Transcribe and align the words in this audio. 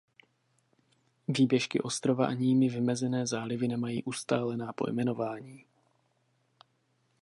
Výběžky 1.27 1.79
ostrova 1.79 2.27
ani 2.27 2.45
jimi 2.47 2.69
vymezené 2.69 3.27
zálivy 3.27 3.67
nemají 3.67 4.03
ustálená 4.03 4.73
pojmenování. 4.73 5.65